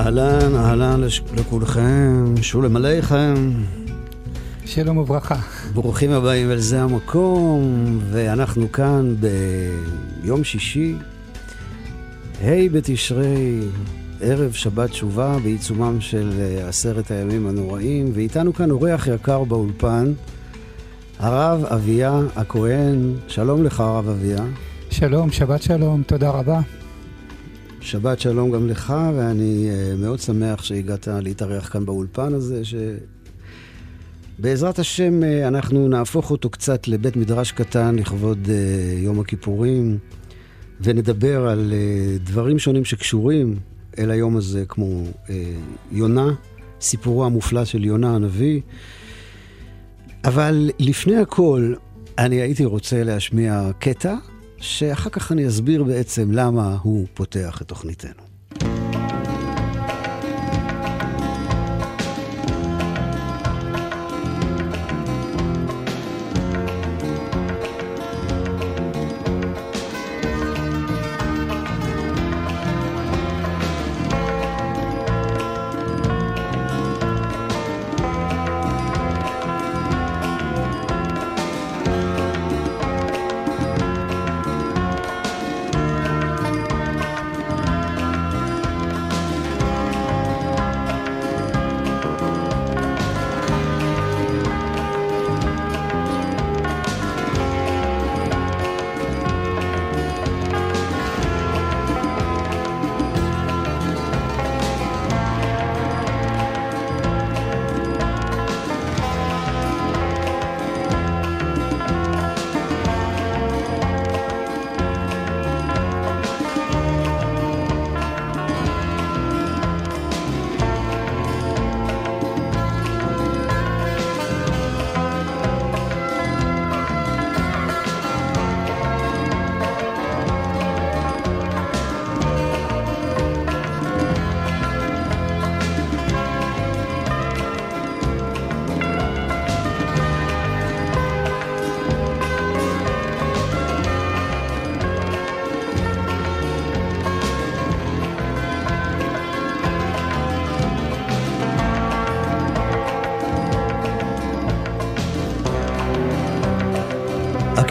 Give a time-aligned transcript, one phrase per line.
[0.00, 3.34] אהלן, אהלן לש- לכולכם, שולם עליכם.
[4.64, 5.36] שלום וברכה.
[5.74, 9.14] ברוכים הבאים אל זה המקום, ואנחנו כאן
[10.22, 10.94] ביום שישי,
[12.44, 13.60] ה' בתשרי,
[14.20, 20.12] ערב שבת תשובה, בעיצומם של אה, עשרת הימים הנוראים, ואיתנו כאן אורח יקר באולפן,
[21.18, 23.12] הרב אביה הכהן.
[23.28, 24.44] שלום לך, הרב אביה.
[24.90, 26.60] שלום, שבת שלום, תודה רבה.
[27.80, 32.62] שבת שלום גם לך, ואני uh, מאוד שמח שהגעת להתארח כאן באולפן הזה,
[34.38, 38.50] שבעזרת השם uh, אנחנו נהפוך אותו קצת לבית מדרש קטן לכבוד uh,
[38.98, 39.98] יום הכיפורים,
[40.80, 41.72] ונדבר על
[42.24, 43.58] דברים שונים שקשורים
[43.98, 45.04] אל היום הזה, כמו
[45.92, 46.34] יונה,
[46.80, 48.60] סיפורו המופלא של יונה הנביא.
[50.24, 51.74] אבל לפני הכל,
[52.18, 54.16] אני הייתי רוצה להשמיע קטע
[54.60, 58.29] שאחר כך אני אסביר בעצם למה הוא פותח את תוכניתנו.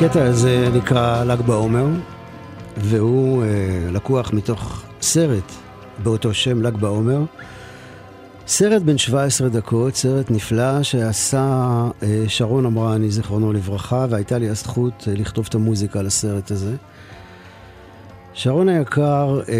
[0.01, 1.87] הקטע הזה נקרא ל"ג בעומר,
[2.77, 3.47] והוא אה,
[3.91, 5.51] לקוח מתוך סרט
[6.03, 7.23] באותו שם, ל"ג בעומר.
[8.47, 15.07] סרט בן 17 דקות, סרט נפלא שעשה אה, שרון אמרני, זיכרונו לברכה, והייתה לי הזכות
[15.07, 16.75] אה, לכתוב את המוזיקה לסרט הזה.
[18.33, 19.55] שרון היקר אה,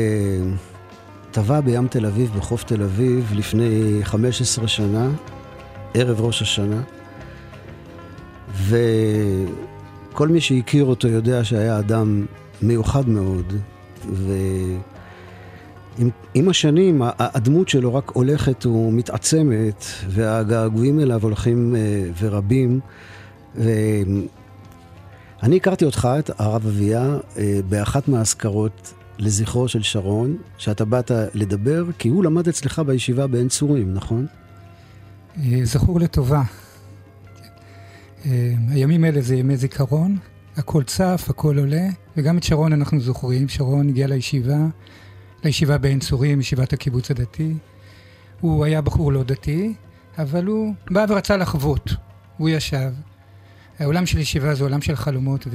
[1.32, 5.10] טבע בים תל אביב, בחוף תל אביב, לפני 15 שנה,
[5.94, 6.82] ערב ראש השנה.
[8.54, 8.78] ו...
[10.14, 12.25] כל מי שהכיר אותו יודע שהיה אדם
[12.62, 13.53] מיוחד מאוד,
[15.96, 21.75] ועם השנים הדמות שלו רק הולכת ומתעצמת, והגעגועים אליו הולכים
[22.20, 22.80] ורבים.
[23.56, 24.28] ואני
[25.56, 27.18] הכרתי אותך, את הרב אביה,
[27.70, 33.94] באחת מהאזכרות לזכרו של שרון, שאתה באת לדבר, כי הוא למד אצלך בישיבה בעין צורים,
[33.94, 34.26] נכון?
[35.64, 36.44] זכור לטובה.
[38.69, 40.17] הימים האלה זה ימי זיכרון,
[40.58, 43.49] הכל צף, הכל עולה, וגם את שרון אנחנו זוכרים.
[43.49, 44.58] שרון הגיע לישיבה,
[45.44, 47.53] לישיבה בעין צורים, ישיבת הקיבוץ הדתי.
[48.40, 49.73] הוא היה בחור לא דתי,
[50.17, 51.94] אבל הוא בא ורצה לחוות.
[52.38, 52.91] הוא ישב.
[53.79, 55.47] העולם של ישיבה זה עולם של חלומות,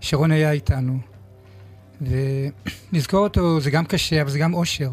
[0.00, 0.98] ושרון היה איתנו.
[2.00, 4.90] ולזכור אותו זה גם קשה, אבל זה גם אושר.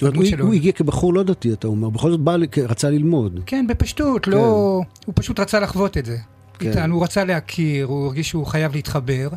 [0.00, 2.36] זאת אומרת, הוא, הוא הגיע כבחור לא דתי, אתה אומר, בכל זאת בא,
[2.68, 3.40] רצה ללמוד.
[3.46, 4.30] כן, בפשטות, כן.
[4.30, 4.80] לא...
[5.06, 6.16] הוא פשוט רצה לחוות את זה.
[6.58, 6.68] כן.
[6.68, 9.28] איתנו, הוא רצה להכיר, הוא הרגיש שהוא חייב להתחבר,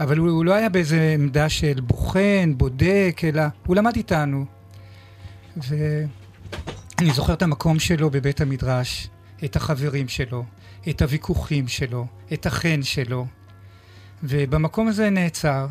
[0.00, 4.44] אבל הוא, הוא לא היה באיזה עמדה של בוחן, בודק, אלא הוא למד איתנו.
[5.56, 9.08] ואני זוכר את המקום שלו בבית המדרש,
[9.44, 10.44] את החברים שלו,
[10.88, 13.26] את הוויכוחים שלו, את החן שלו.
[14.22, 15.66] ובמקום הזה נעצר,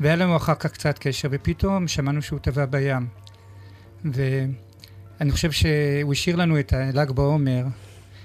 [0.00, 3.23] והיה לנו אחר כך קצת קשר, ופתאום שמענו שהוא טבע בים.
[4.04, 7.64] ואני חושב שהוא השאיר לנו את הל"ג בעומר,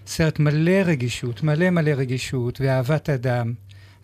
[0.07, 3.53] סרט מלא רגישות, מלא מלא רגישות, ואהבת אדם,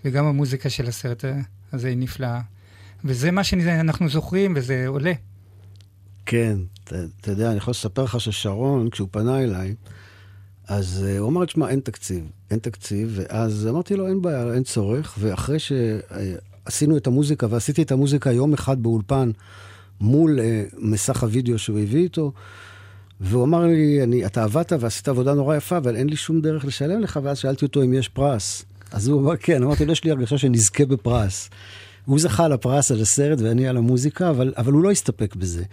[0.06, 1.25] וגם המוזיקה של הסרט
[1.74, 2.42] הזה היא נפלאה.
[3.04, 5.13] וזה מה שאנחנו זוכרים, וזה עולה.
[6.25, 9.75] כן, אתה, יודע, אני יכול לספר לך ששרון, כשהוא פנה אליי,
[10.68, 14.63] אז uh, הוא אמר, תשמע, אין תקציב, אין תקציב, ואז אמרתי לו, אין בעיה, אין
[14.63, 19.31] צורך, ואחרי שעשינו את המוזיקה, ועשיתי את המוזיקה יום אחד באולפן,
[20.01, 22.31] מול uh, מסך הוידאו שהוא הביא איתו,
[23.21, 26.65] והוא אמר לי, אני, אתה עבדת ועשית עבודה נורא יפה, אבל אין לי שום דרך
[26.65, 28.65] לשלם לך, ואז שאלתי אותו אם יש פרס.
[28.92, 31.50] אז הוא אמר, כן, אמרתי לו, יש לי הרגשה שנזכה בפרס.
[32.06, 35.63] הוא זכה על הפרס על הסרט ואני על המוזיקה, אבל, אבל הוא לא הסתפק בזה.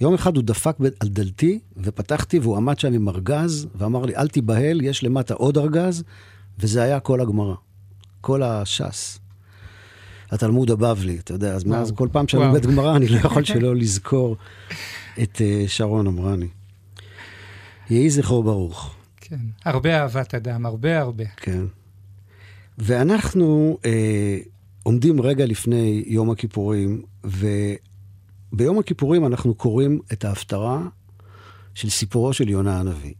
[0.00, 4.28] יום אחד הוא דפק על דלתי, ופתחתי, והוא עמד שם עם ארגז, ואמר לי, אל
[4.28, 6.02] תיבהל, יש למטה עוד ארגז,
[6.58, 7.54] וזה היה כל הגמרא,
[8.20, 9.21] כל הש"ס.
[10.32, 13.76] התלמוד הבבלי, אתה יודע, אז מאז כל פעם שאני לומד גמרא, אני לא יכול שלא
[13.76, 14.36] לזכור
[15.22, 16.48] את uh, שרון אמרני.
[17.90, 18.94] יהי זכרו ברוך.
[19.20, 21.24] כן, הרבה אהבת אדם, הרבה הרבה.
[21.36, 21.64] כן.
[22.78, 24.38] ואנחנו אה,
[24.82, 30.82] עומדים רגע לפני יום הכיפורים, וביום הכיפורים אנחנו קוראים את ההפטרה
[31.74, 33.14] של סיפורו של יונה הנביא.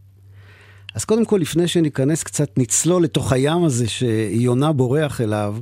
[0.95, 5.57] אז קודם כל, לפני שניכנס קצת, נצלול לתוך הים הזה שיונה בורח אליו,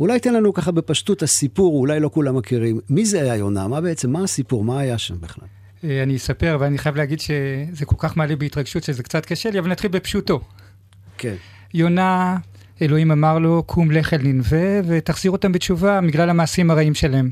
[0.00, 2.80] אולי תן לנו ככה בפשטות הסיפור, אולי לא כולם מכירים.
[2.90, 3.68] מי זה היה יונה?
[3.68, 4.64] מה בעצם, מה הסיפור?
[4.64, 5.48] מה היה שם בכלל?
[5.84, 9.58] אה, אני אספר, ואני חייב להגיד שזה כל כך מעלה בהתרגשות שזה קצת קשה לי,
[9.58, 10.40] אבל נתחיל בפשוטו.
[11.18, 11.34] כן.
[11.74, 12.36] יונה,
[12.82, 17.30] אלוהים אמר לו, קום לך אל ננבה ותחזיר אותם בתשובה בגלל המעשים הרעים שלהם.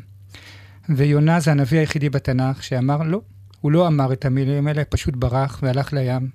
[0.89, 3.21] ויונה זה הנביא היחידי בתנ"ך שאמר לא,
[3.61, 6.29] הוא לא אמר את המילים האלה, פשוט ברח והלך לים.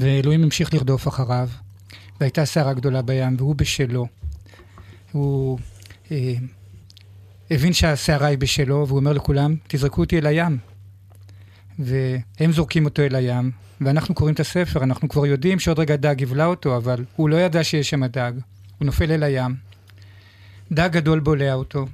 [0.00, 1.48] ואלוהים המשיך לרדוף אחריו,
[2.20, 4.06] והייתה סערה גדולה בים, והוא בשלו.
[5.12, 5.58] הוא
[6.12, 6.34] אה,
[7.50, 10.58] הבין שהסערה היא בשלו, והוא אומר לכולם, תזרקו אותי אל הים.
[11.78, 13.50] והם זורקים אותו אל הים,
[13.80, 17.36] ואנחנו קוראים את הספר, אנחנו כבר יודעים שעוד רגע דג יבלע אותו, אבל הוא לא
[17.36, 18.32] ידע שיש שם דג.
[18.78, 19.54] הוא נופל אל הים.
[20.72, 21.86] דג גדול בולע אותו,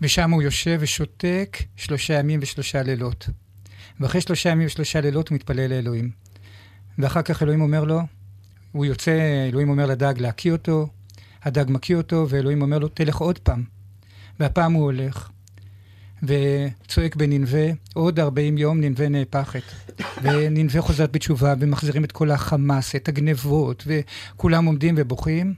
[0.00, 3.28] ושם הוא יושב ושותק שלושה ימים ושלושה לילות.
[4.00, 6.10] ואחרי שלושה ימים ושלושה לילות הוא מתפלל לאלוהים.
[6.98, 8.00] ואחר כך אלוהים אומר לו,
[8.72, 10.88] הוא יוצא, אלוהים אומר לדג להקיא אותו,
[11.42, 13.64] הדג מקיא אותו, ואלוהים אומר לו, תלך עוד פעם.
[14.40, 15.30] והפעם הוא הולך,
[16.22, 19.62] וצועק בננבה, עוד 40 יום ננבה נהפכת.
[20.22, 25.54] וננבה חוזרת בתשובה, ומחזירים את כל החמאס, את הגנבות, וכולם עומדים ובוכים.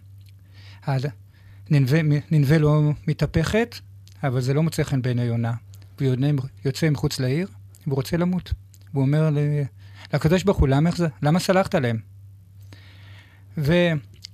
[1.70, 1.98] ננבה,
[2.30, 3.76] ננבה לא מתהפכת,
[4.22, 5.52] אבל זה לא מוצא חן בעיני יונה.
[6.00, 6.14] והוא
[6.64, 7.48] יוצא מחוץ לעיר,
[7.86, 8.52] והוא רוצה למות.
[8.92, 9.30] והוא אומר
[10.12, 10.90] לקדוש ברוך הוא, למה,
[11.22, 11.98] למה סלחת להם?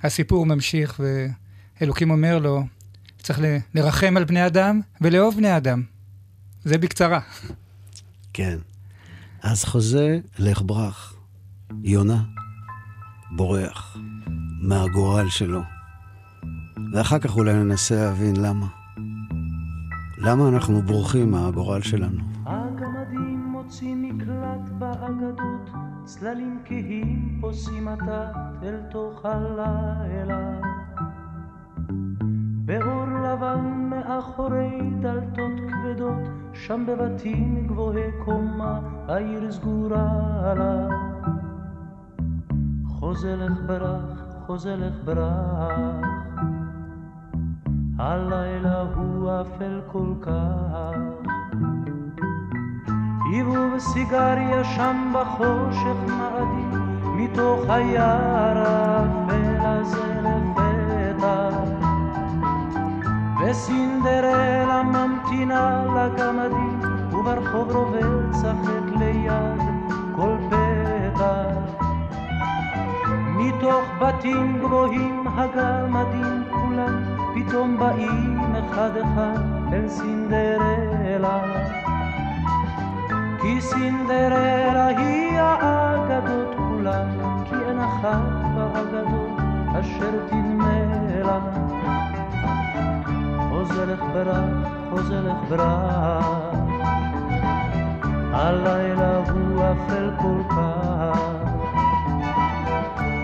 [0.03, 1.01] והסיפור ממשיך,
[1.81, 2.63] ואלוקים אומר לו,
[3.23, 3.41] צריך
[3.75, 5.83] לרחם על בני אדם ולאהוב בני אדם.
[6.65, 7.21] זה בקצרה.
[8.33, 8.59] כן.
[9.43, 11.15] אז חוזה לך ברח.
[11.83, 12.25] יונה
[13.31, 13.97] בורח
[14.61, 15.61] מהגורל שלו.
[16.93, 18.67] ואחר כך אולי ננסה להבין למה.
[20.19, 22.19] למה אנחנו בורחים מהגורל שלנו?
[22.47, 25.71] הגמדים מוצאים מקלט באגדות,
[26.07, 28.33] צללים כהים פוסעים עתה
[28.63, 30.61] אל תוך הלילה.
[32.65, 40.89] באור לבן מאחורי דלתות כבדות, שם בבתים גבוהי קומה, העיר סגורה לה.
[42.87, 46.07] חוזה לך ברח, חוזה לך ברח,
[47.99, 51.26] הלילה הוא אפל כל כך.
[53.31, 56.71] היוו בסיגריה שם בחושך מאדים,
[57.05, 61.49] מתוך היער האפל הזה לפתע.
[63.41, 66.81] וסינדרלה ממתינה לגמדים,
[67.13, 69.61] וברחוב רובץ החטא ליד
[70.17, 71.85] כל פתח.
[73.37, 77.03] מתוך בתים גבוהים הגמדים כולם,
[77.35, 79.41] פתאום באים אחד אחד
[79.73, 81.66] אל סינדרלה.
[83.47, 87.09] כי סינדרלה היא האגדות כולם,
[87.45, 88.19] כי אין אחת
[88.55, 89.39] באגדות
[89.81, 90.79] אשר תדמה
[91.25, 91.39] לה.
[93.51, 96.27] חוזרך ברח, חוזרך ברח.
[98.33, 101.21] הלילה הוא אפל כל כך,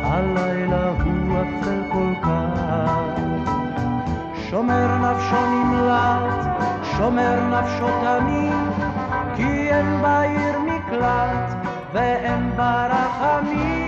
[0.03, 3.23] הלילה הוא אפל כל כך.
[4.51, 6.47] שומר נפשו נמלט,
[6.83, 8.62] שומר נפשו תמיד,
[9.83, 11.49] אין בעיר מקלט
[11.93, 13.82] ואין בה רחמים.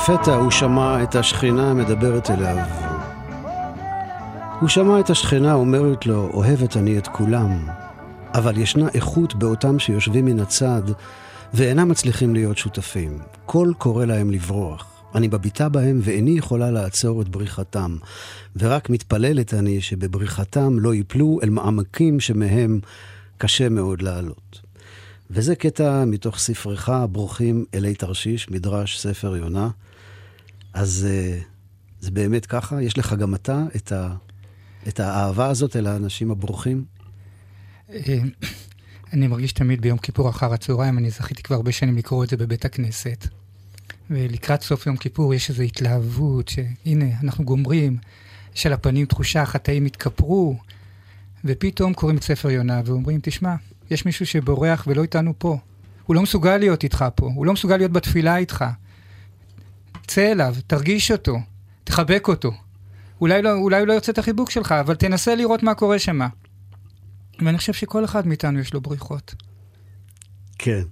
[0.00, 2.56] לפתע הוא שמע את השכינה מדברת אליו.
[4.60, 7.68] הוא שמע את השכנה אומרת לו, אוהבת אני את כולם,
[8.34, 10.82] אבל ישנה איכות באותם שיושבים מן הצד
[11.54, 13.18] ואינם מצליחים להיות שותפים.
[13.46, 15.02] קול קורא להם לברוח.
[15.14, 17.96] אני בביטה בהם ואיני יכולה לעצור את בריחתם,
[18.56, 22.80] ורק מתפללת אני שבבריחתם לא ייפלו אל מעמקים שמהם
[23.38, 24.69] קשה מאוד לעלות.
[25.32, 29.68] וזה קטע מתוך ספרך, ברוכים אלי תרשיש, מדרש ספר יונה.
[30.74, 31.44] אז uh,
[32.00, 32.82] זה באמת ככה?
[32.82, 34.14] יש לך גם אתה את, ה,
[34.88, 36.84] את האהבה הזאת אל האנשים הברוכים?
[37.90, 38.18] אה,
[39.12, 42.36] אני מרגיש תמיד ביום כיפור אחר הצהריים, אני זכיתי כבר הרבה שנים לקרוא את זה
[42.36, 43.26] בבית הכנסת.
[44.10, 47.96] ולקראת סוף יום כיפור יש איזו התלהבות, שהנה, אנחנו גומרים,
[48.56, 50.56] יש על הפנים תחושה, החטאים התכפרו,
[51.44, 53.54] ופתאום קוראים את ספר יונה ואומרים, תשמע,
[53.90, 55.58] יש מישהו שבורח ולא איתנו פה.
[56.06, 58.64] הוא לא מסוגל להיות איתך פה, הוא לא מסוגל להיות בתפילה איתך.
[60.06, 61.36] צא אליו, תרגיש אותו,
[61.84, 62.52] תחבק אותו.
[63.20, 66.20] אולי לא, אולי הוא לא יוצא את החיבוק שלך, אבל תנסה לראות מה קורה שם.
[67.38, 69.34] ואני חושב שכל אחד מאיתנו יש לו בריחות.
[70.58, 70.82] כן.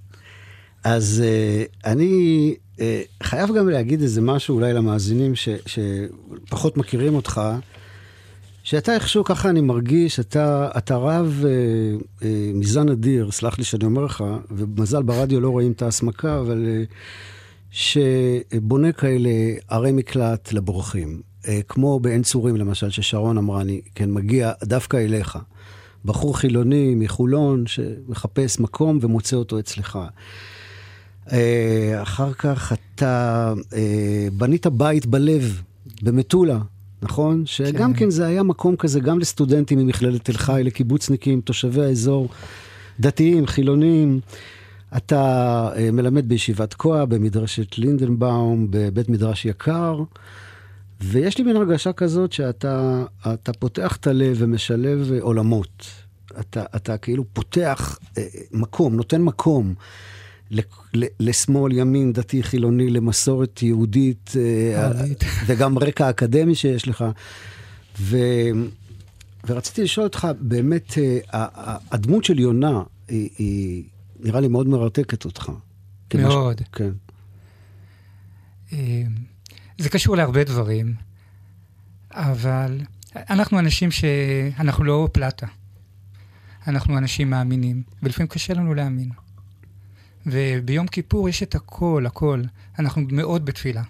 [0.83, 2.79] אז uh, אני uh,
[3.23, 7.41] חייב גם להגיד איזה משהו אולי למאזינים ש, שפחות מכירים אותך.
[8.69, 11.51] שאתה איכשהו, ככה אני מרגיש, אתה, אתה רב אה,
[12.23, 16.65] אה, מזן אדיר, סלח לי שאני אומר לך, ומזל ברדיו לא רואים את ההסמקה, אבל
[16.67, 16.83] אה,
[17.71, 19.29] שבונה כאלה
[19.67, 21.21] ערי מקלט לבורחים.
[21.47, 25.37] אה, כמו בעין צורים, למשל, ששרון אמרה, אני כן מגיע דווקא אליך.
[26.05, 29.99] בחור חילוני מחולון שמחפש מקום ומוצא אותו אצלך.
[31.31, 35.61] אה, אחר כך אתה אה, בנית בית בלב,
[36.01, 36.59] במטולה.
[37.01, 37.45] נכון?
[37.45, 37.99] שגם כן.
[37.99, 42.29] כן זה היה מקום כזה גם לסטודנטים ממכללת תל חי, לקיבוצניקים, תושבי האזור,
[42.99, 44.19] דתיים, חילונים.
[44.97, 50.03] אתה uh, מלמד בישיבת כוה, במדרשת לינדנבאום, בבית מדרש יקר,
[51.01, 55.85] ויש לי מין הרגשה כזאת שאתה פותח את הלב ומשלב עולמות.
[56.39, 58.19] אתה, אתה כאילו פותח uh,
[58.51, 59.73] מקום, נותן מקום.
[61.19, 64.91] לשמאל, ימין, דתי, חילוני, למסורת יהודית, אה,
[65.47, 67.05] וגם רקע אקדמי שיש לך.
[67.99, 68.17] ו...
[69.47, 71.47] ורציתי לשאול אותך, באמת, אה,
[71.91, 73.83] הדמות של יונה, היא, היא
[74.19, 75.51] נראה לי מאוד מרתקת אותך.
[76.15, 76.61] מאוד.
[76.71, 76.89] כן.
[78.73, 79.03] אה,
[79.77, 80.95] זה קשור להרבה דברים,
[82.11, 82.81] אבל
[83.15, 85.47] אנחנו אנשים שאנחנו לא פלטה.
[86.67, 89.09] אנחנו אנשים מאמינים, ולפעמים קשה לנו להאמין.
[90.25, 92.41] וביום כיפור יש את הכל, הכל.
[92.79, 93.83] אנחנו מאוד בתפילה.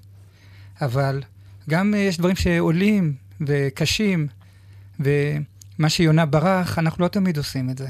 [0.82, 1.24] אבל
[1.70, 4.28] גם יש דברים שעולים וקשים,
[5.00, 7.88] ומה שיונה ברח, אנחנו לא תמיד עושים את זה.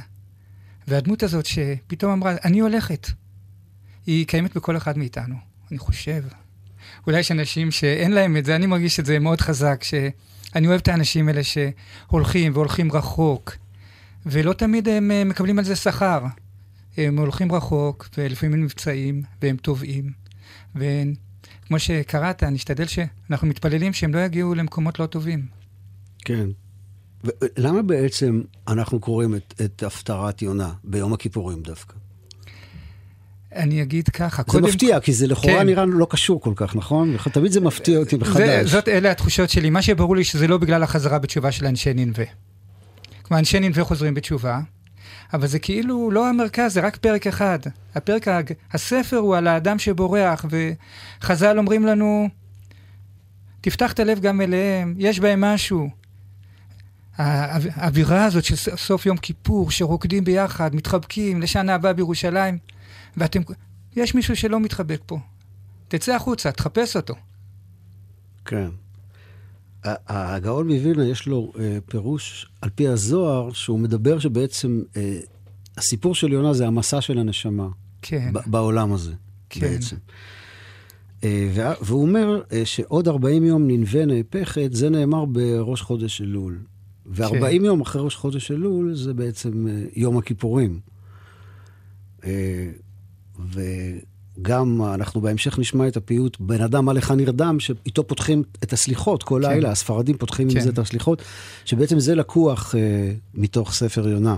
[0.87, 3.07] והדמות הזאת שפתאום אמרה, אני הולכת,
[4.05, 5.35] היא קיימת בכל אחד מאיתנו,
[5.71, 6.23] אני חושב.
[7.07, 10.79] אולי יש אנשים שאין להם את זה, אני מרגיש את זה מאוד חזק, שאני אוהב
[10.79, 13.55] את האנשים האלה שהולכים והולכים רחוק,
[14.25, 16.25] ולא תמיד הם אה, מקבלים על זה שכר.
[17.07, 20.11] הם הולכים רחוק, ולפעמים הם נפצעים, והם טובעים.
[20.75, 25.45] וכמו שקראת, נשתדל שאנחנו מתפללים שהם לא יגיעו למקומות לא טובים.
[26.25, 26.49] כן.
[27.57, 31.93] למה בעצם אנחנו קוראים את, את הפטרת יונה ביום הכיפורים דווקא?
[33.55, 34.63] אני אגיד ככה, זה קודם...
[34.63, 35.65] זה מפתיע, כי זה לכאורה כן.
[35.65, 37.17] נראה לא קשור כל כך, נכון?
[37.33, 38.63] תמיד זה מפתיע אותי מחדש.
[38.63, 39.69] זה, זאת, אלה התחושות שלי.
[39.69, 42.23] מה שברור לי שזה לא בגלל החזרה בתשובה של אנשי ננבה.
[43.21, 44.59] כלומר, אנשי ננבה חוזרים בתשובה,
[45.33, 47.59] אבל זה כאילו לא המרכז, זה רק פרק אחד.
[47.95, 48.27] הפרק,
[48.71, 52.29] הספר הוא על האדם שבורח, וחז"ל אומרים לנו,
[53.61, 55.89] תפתח את הלב גם אליהם, יש בהם משהו.
[57.17, 62.57] האווירה הזאת של סוף יום כיפור, שרוקדים ביחד, מתחבקים לשנה הבאה בירושלים,
[63.17, 63.41] ואתם,
[63.95, 65.19] יש מישהו שלא מתחבק פה.
[65.87, 67.15] תצא החוצה, תחפש אותו.
[68.45, 68.69] כן.
[69.83, 75.19] הגאון מווילנה יש לו אה, פירוש על פי הזוהר, שהוא מדבר שבעצם אה,
[75.77, 77.67] הסיפור של יונה זה המסע של הנשמה.
[78.01, 78.33] כן.
[78.45, 79.13] בעולם הזה,
[79.49, 79.59] כן.
[79.61, 79.95] בעצם.
[81.23, 86.59] אה, והוא אומר שעוד 40 יום ננבה נהפכת, זה נאמר בראש חודש אלול.
[87.05, 87.65] ו-40 כן.
[87.65, 90.79] יום אחרי ראש חודש אלול זה בעצם יום הכיפורים.
[94.39, 99.41] וגם אנחנו בהמשך נשמע את הפיוט "בן אדם לך נרדם", שאיתו פותחים את הסליחות כל
[99.43, 99.49] כן.
[99.49, 100.57] לילה, הספרדים פותחים כן.
[100.57, 101.21] עם זה את הסליחות,
[101.65, 102.75] שבעצם זה לקוח
[103.33, 104.35] מתוך ספר יונה.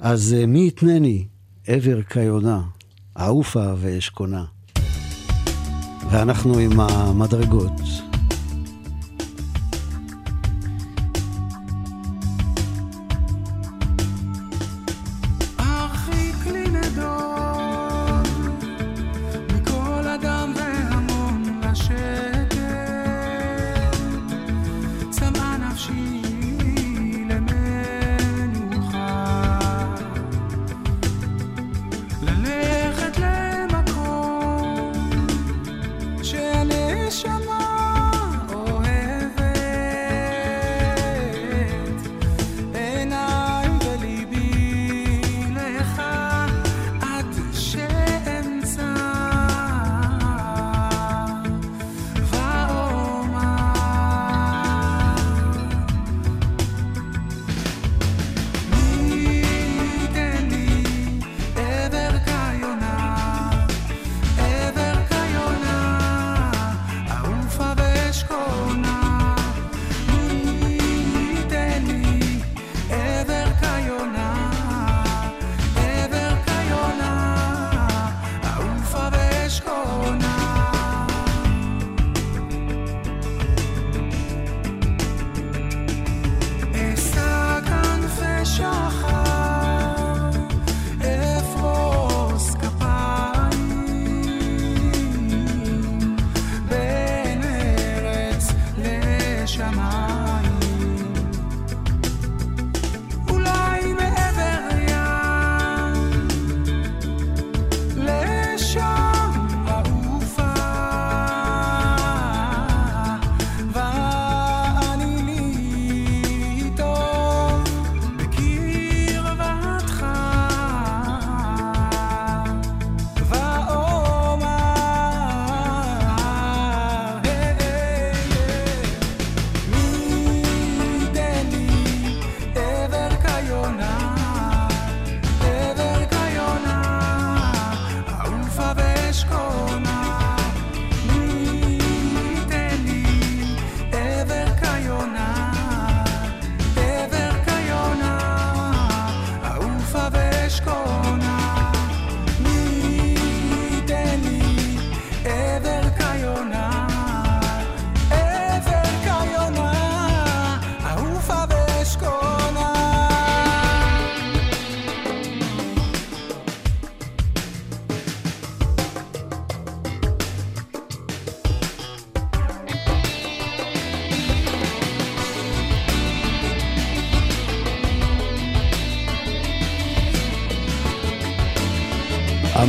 [0.00, 1.24] אז מי יתנני
[1.66, 2.60] עבר כיונה,
[3.18, 4.44] עופה ואשכונה.
[6.10, 8.13] ואנחנו עם המדרגות.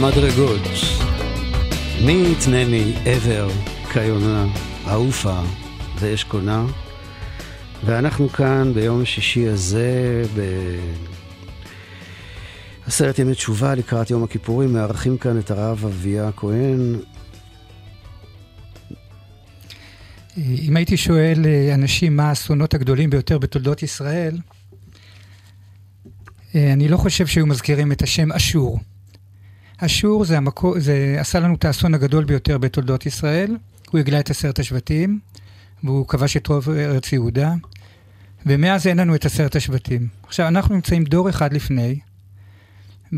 [0.06, 0.62] המדרגות.
[2.06, 3.50] מי יתנני עבר
[3.94, 4.46] כיונה,
[4.92, 5.42] עופה
[6.00, 6.66] ואשכונה.
[7.86, 10.24] ואנחנו כאן ביום שישי הזה,
[12.86, 16.96] בעשרת ימי תשובה לקראת יום הכיפורים, מארחים כאן את הרב אביה הכהן.
[20.38, 24.38] אם הייתי שואל אה, אנשים מה האסונות הגדולים ביותר בתולדות ישראל,
[26.56, 28.80] אה, אני לא חושב שהיו מזכירים את השם אשור.
[29.78, 33.58] אשור זה, המקור, זה עשה לנו את האסון הגדול ביותר בתולדות ישראל.
[33.92, 35.20] הוא הגלה את עשרת השבטים,
[35.84, 37.54] והוא כבש את רוב ארץ יהודה,
[38.46, 40.08] ומאז אין לנו את עשרת השבטים.
[40.24, 42.00] עכשיו, אנחנו נמצאים דור אחד לפני,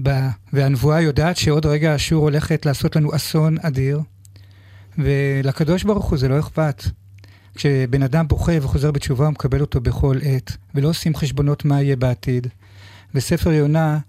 [0.04, 0.10] ב...
[0.54, 4.02] והנבואה יודעת שעוד רגע אשור הולכת לעשות לנו אסון אדיר,
[4.98, 6.84] ולקדוש ברוך הוא זה לא אכפת.
[7.56, 11.96] כשבן אדם בוכה וחוזר בתשובה, הוא מקבל אותו בכל עת, ולא עושים חשבונות מה יהיה
[11.96, 12.48] בעתיד.
[13.14, 14.00] בספר יונה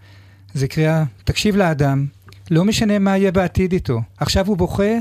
[0.54, 2.06] זה קריאה, תקשיב לאדם,
[2.50, 4.00] לא משנה מה יהיה בעתיד איתו.
[4.16, 4.92] עכשיו הוא בוכה,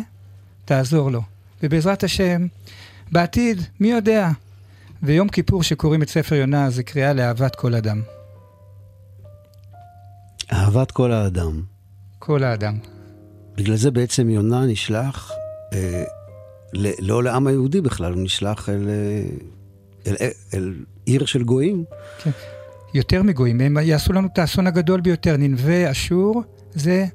[0.66, 1.22] תעזור לו.
[1.64, 2.48] ובעזרת השם,
[3.12, 4.30] בעתיד, מי יודע?
[5.04, 8.02] ויום כיפור שקוראים את ספר יונה זה קריאה לאהבת כל אדם.
[10.54, 11.62] אהבת כל האדם.
[12.20, 12.78] כל האדם.
[13.56, 15.32] בגלל זה בעצם יונה נשלח
[15.74, 16.04] אה,
[17.00, 18.90] לא לעם היהודי בכלל, הוא נשלח אל,
[20.08, 20.74] אל, אל, אל
[21.06, 21.84] עיר של גויים.
[22.24, 22.32] כן.
[22.94, 25.38] יותר מגויים, הם יעשו לנו את האסון הגדול ביותר.
[25.38, 27.06] ננבה, אשור, זה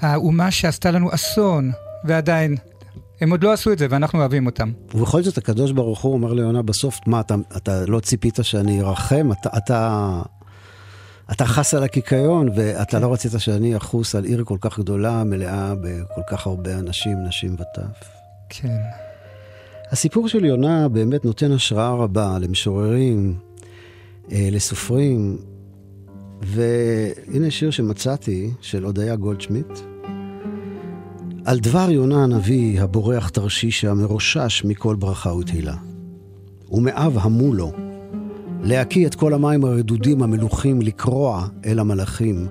[0.00, 1.70] האומה שעשתה לנו אסון,
[2.04, 2.56] ועדיין,
[3.20, 4.70] הם עוד לא עשו את זה, ואנחנו אוהבים אותם.
[4.94, 9.30] ובכל זאת, הקדוש ברוך הוא אומר ליונה בסוף, מה, אתה, אתה לא ציפית שאני ארחם?
[9.32, 10.22] אתה, אתה,
[11.32, 15.74] אתה חס על הקיקיון, ואתה לא רצית שאני אחוס על עיר כל כך גדולה, מלאה
[15.74, 18.08] בכל כך הרבה אנשים, נשים וטף.
[18.48, 18.76] כן.
[19.90, 23.38] הסיפור של יונה באמת נותן השראה רבה למשוררים,
[24.32, 25.38] אה, לסופרים,
[26.44, 29.78] והנה שיר שמצאתי, של הודיה גולדשמיט.
[31.44, 35.74] על דבר יונה הנביא, הבורח תרשישה, מרושש מכל ברכה ותהילה.
[36.70, 37.72] ומאב המו לו,
[38.62, 42.46] להקיא את כל המים הרדודים המלוכים, לקרוע אל המלאכים.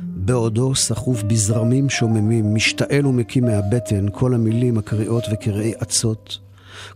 [0.00, 6.38] בעודו סחוף בזרמים שוממים, משתעל ומקיא מהבטן, כל המילים הקריאות וקרעי עצות.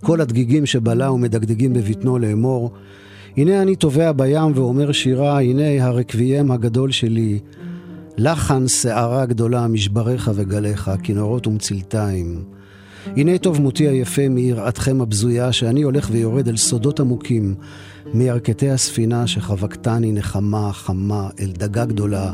[0.01, 2.73] כל הדגיגים שבלע ומדגדגים בבטנו לאמור,
[3.37, 7.39] הנה אני טובע בים ואומר שירה, הנה הרקביים הגדול שלי.
[8.17, 12.45] לחן שערה גדולה משבריך וגליך, כנורות ומצלתיים.
[13.07, 17.55] הנה טוב מותי היפה מיראתכם הבזויה, שאני הולך ויורד אל סודות עמוקים,
[18.15, 22.33] מירכתי הספינה שחבקתני נחמה חמה אל דגה גדולה,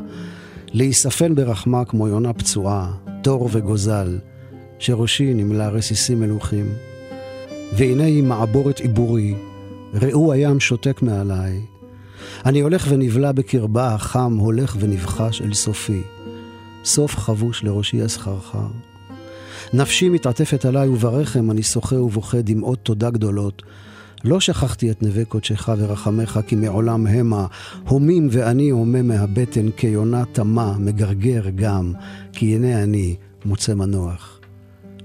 [0.72, 4.18] להיספן ברחמה כמו יונה פצועה, תור וגוזל,
[4.78, 6.66] שראשי נמלא רסיסים מלוכים.
[7.76, 9.34] והנה היא מעבורת עיבורי,
[9.94, 11.60] ראו הים שותק מעליי.
[12.46, 16.02] אני הולך ונבלע בקרבה, החם הולך ונבחש אל סופי.
[16.84, 18.68] סוף חבוש לראשי הסחרחר.
[19.72, 23.62] נפשי מתעטפת עליי וברחם אני שוחה ובוכה דמעות תודה גדולות.
[24.24, 27.46] לא שכחתי את נווה קודשך ורחמך, כי מעולם המה,
[27.88, 31.92] הומים ואני הומה מהבטן, כיונה תמה, מגרגר גם,
[32.32, 34.40] כי הנה אני מוצא מנוח.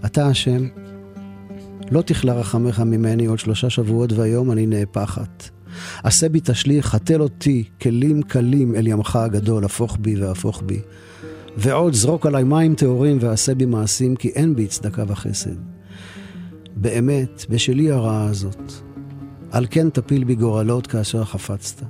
[0.05, 0.67] אתה השם,
[1.91, 5.49] לא תכלה רחמך ממני עוד שלושה שבועות והיום אני נהפכת.
[6.03, 10.79] עשה בי תשליך, חתל אותי, כלים קלים אל ימך הגדול, הפוך בי והפוך בי.
[11.57, 15.55] ועוד זרוק עליי מים טהורים ועשה בי מעשים, כי אין בי צדקה וחסד.
[16.75, 18.71] באמת, בשלי הרעה הזאת.
[19.51, 21.85] על כן תפיל בי גורלות כאשר חפצת.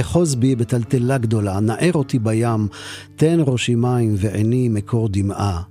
[0.00, 2.68] אחוז בי בטלטלה גדולה, נער אותי בים,
[3.16, 5.62] תן ראשי מים ועיני מקור דמעה.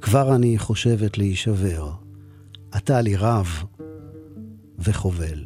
[0.00, 2.03] כבר אני חושבת להישבר.
[2.76, 3.48] אתה לי רב
[4.78, 5.44] וחובל.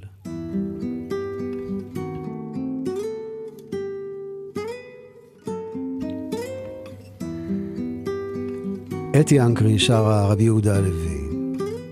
[9.20, 11.28] אתי אנקרי שרה רבי יהודה הלוי,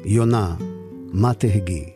[0.04, 0.56] יונה,
[1.12, 1.95] מה תהגי?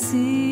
[0.00, 0.49] see.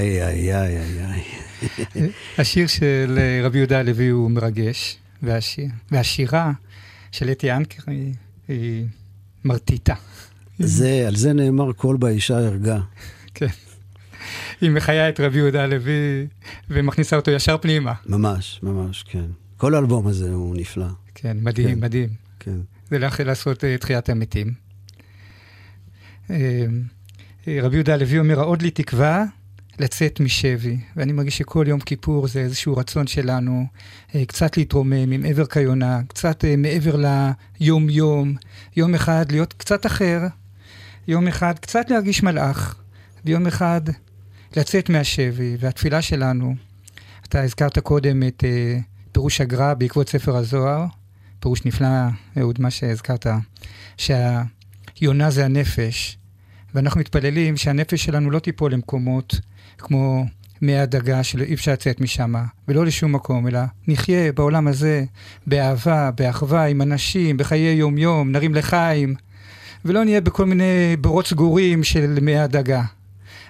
[0.00, 1.22] איי, איי, איי, איי.
[2.38, 6.52] השיר של אה, רבי יהודה הלוי הוא מרגש, והשיר, והשירה
[7.12, 8.14] של אתי אנקר היא,
[8.48, 8.86] היא
[9.44, 9.94] מרטיטה.
[10.58, 12.80] זה, על זה נאמר קול באישה הרגה.
[13.34, 13.46] כן.
[14.60, 16.26] היא מחיה את רבי יהודה הלוי
[16.70, 17.92] ומכניסה אותו ישר פנימה.
[18.06, 19.24] ממש, ממש, כן.
[19.56, 20.86] כל האלבום הזה הוא נפלא.
[21.14, 21.80] כן, מדהים, כן.
[21.80, 22.08] מדהים.
[22.40, 22.56] כן.
[22.90, 24.52] זה לאחל לעשות אה, תחיית המתים.
[26.30, 26.66] אה,
[27.62, 29.24] רבי יהודה הלוי אומר, עוד לי תקווה
[29.80, 30.78] לצאת משבי.
[30.96, 33.66] ואני מרגיש שכל יום כיפור זה איזשהו רצון שלנו
[34.14, 36.96] אה, קצת להתרומם עם עבר כיונה, קצת אה, מעבר
[37.60, 38.34] ליום-יום,
[38.76, 40.20] יום אחד להיות קצת אחר,
[41.08, 42.74] יום אחד קצת להרגיש מלאך,
[43.24, 43.80] ויום אחד
[44.56, 45.56] לצאת מהשבי.
[45.60, 46.54] והתפילה שלנו,
[47.28, 48.78] אתה הזכרת קודם את אה,
[49.12, 50.84] פירוש הגר"א בעקבות ספר הזוהר,
[51.40, 51.88] פירוש נפלא,
[52.38, 53.26] אהוד, מה שהזכרת,
[53.96, 56.18] שהיונה זה הנפש,
[56.74, 59.40] ואנחנו מתפללים שהנפש שלנו לא תיפול למקומות
[59.80, 60.24] כמו
[60.62, 62.34] מי הדגה שלא אי אפשר לצאת משם,
[62.68, 65.04] ולא לשום מקום, אלא נחיה בעולם הזה
[65.46, 69.14] באהבה, באחווה, עם אנשים, בחיי יום-יום, נרים לחיים,
[69.84, 72.82] ולא נהיה בכל מיני בורות סגורים של מי הדגה.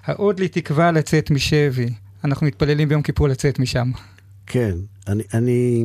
[0.05, 1.89] העוד לי תקווה לצאת משבי.
[2.25, 3.91] אנחנו מתפללים ביום כיפור לצאת משם.
[4.47, 4.75] כן,
[5.09, 5.85] אני, אני,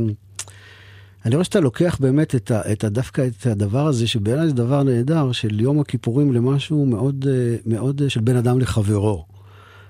[1.26, 4.54] אני רואה שאתה לוקח באמת את, ה, את ה, דווקא את הדבר הזה, שבעיניי זה
[4.54, 9.35] דבר נהדר, של יום הכיפורים למשהו מאוד, אה, מאוד אה, של בין אדם לחברו.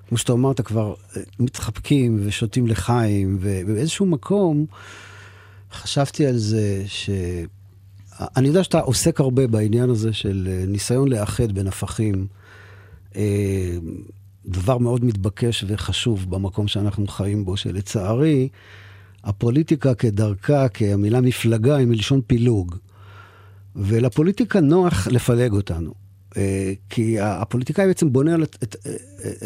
[0.10, 4.66] כמו שאתה אמרת, כבר אה, מתחבקים ושותים לחיים, ובאיזשהו מקום
[5.72, 7.10] חשבתי על זה ש...
[8.38, 12.28] אני יודע שאתה עוסק הרבה בעניין הזה של אה, ניסיון לאחד בין הפכים.
[13.16, 13.78] אה,
[14.46, 18.50] דבר מאוד מתבקש וחשוב במקום שאנחנו חיים בו, שלצערי,
[19.24, 22.76] הפוליטיקה כדרכה, כהמילה מפלגה, היא מלשון פילוג.
[23.76, 26.05] ולפוליטיקה נוח לפלג אותנו.
[26.38, 28.76] אה, כי הפוליטיקאי בעצם בונה את, את,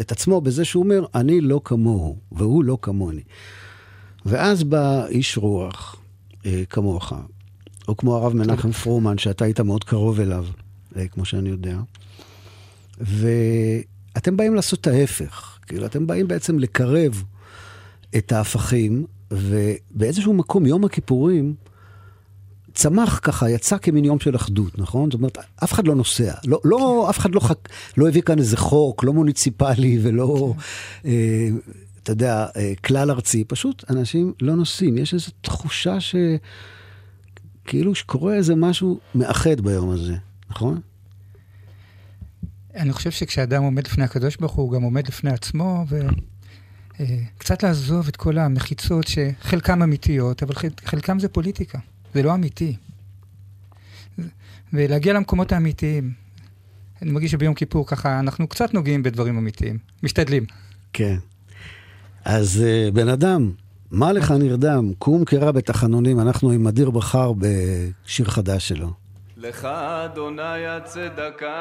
[0.00, 3.22] את עצמו בזה שהוא אומר, אני לא כמוהו, והוא לא כמוני.
[4.26, 5.96] ואז בא איש רוח
[6.46, 7.12] אה, כמוך,
[7.88, 10.46] או כמו הרב מנחם פרומן, שאתה היית מאוד קרוב אליו,
[10.96, 11.78] אה, כמו שאני יודע.
[13.00, 15.58] ואתם באים לעשות את ההפך.
[15.66, 17.24] כאילו, אתם באים בעצם לקרב
[18.16, 21.54] את ההפכים, ובאיזשהו מקום, יום הכיפורים,
[22.74, 25.10] צמח ככה, יצא כמין יום של אחדות, נכון?
[25.10, 26.34] זאת אומרת, אף אחד לא נוסע.
[26.46, 27.68] לא, לא, אף אחד לא, חק...
[27.96, 30.54] לא הביא כאן איזה חוק, לא מוניציפלי ולא,
[31.04, 31.48] אה,
[32.02, 33.44] אתה יודע, אה, כלל ארצי.
[33.44, 34.98] פשוט אנשים לא נוסעים.
[34.98, 36.14] יש איזו תחושה ש...
[37.64, 40.16] כאילו שקורה איזה משהו מאחד ביום הזה,
[40.50, 40.80] נכון?
[42.74, 45.84] אני חושב שכשאדם עומד לפני הקדוש ברוך הוא, הוא גם עומד לפני עצמו,
[47.00, 51.78] וקצת לעזוב את כל המחיצות שחלקם אמיתיות, אבל חלק, חלקם זה פוליטיקה,
[52.14, 52.76] זה לא אמיתי.
[54.72, 56.12] ולהגיע למקומות האמיתיים.
[57.02, 60.46] אני מרגיש שביום כיפור ככה אנחנו קצת נוגעים בדברים אמיתיים, משתדלים.
[60.92, 61.16] כן.
[62.24, 63.52] אז uh, בן אדם,
[63.90, 64.92] מה לך נרדם?
[64.98, 68.90] קום קרא בתחנונים, אנחנו עם אדיר בחר בשיר חדש שלו.
[69.36, 69.64] לך
[70.04, 71.56] אדוני הצדקה,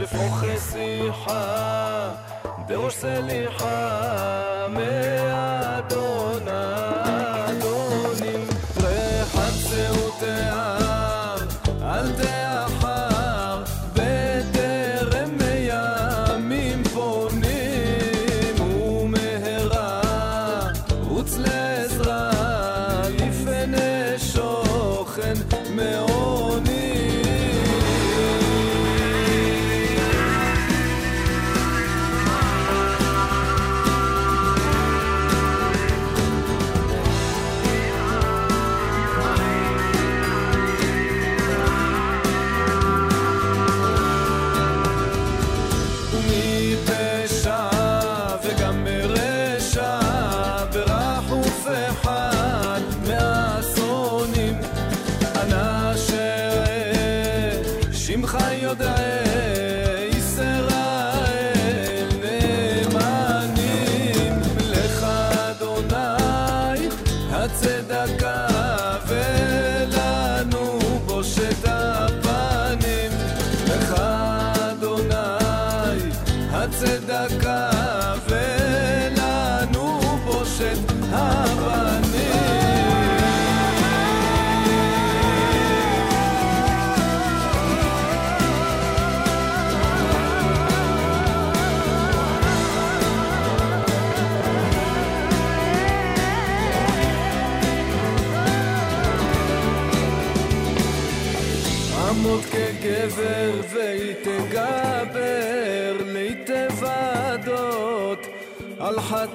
[0.00, 2.10] לפוך שיחה,
[2.66, 5.57] דרוש סליחה, מאדון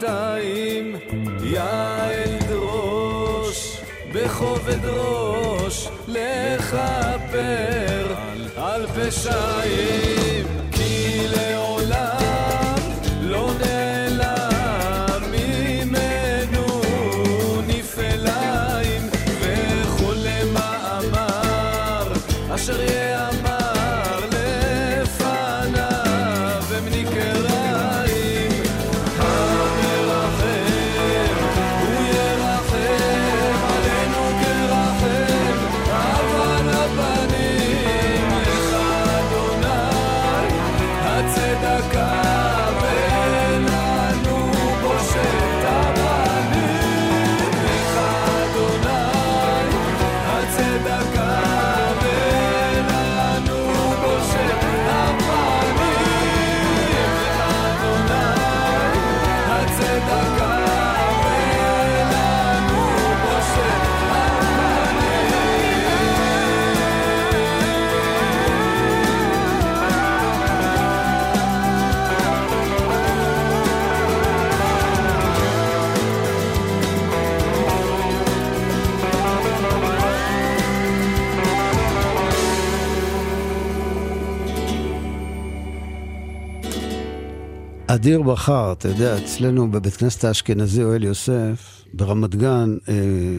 [0.03, 0.95] חטאים
[1.43, 3.81] יעל דרוש
[4.13, 7.35] בכובד ראש לכפר
[8.57, 10.22] על פשעים
[87.95, 92.93] אדיר בחר, אתה יודע, אצלנו בבית כנסת האשכנזי אוהל יוסף, ברמת גן, אה,